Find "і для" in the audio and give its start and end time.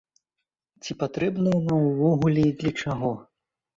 2.53-2.71